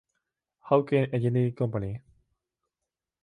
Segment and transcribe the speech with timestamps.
[0.61, 2.01] Hawker Engineering Company".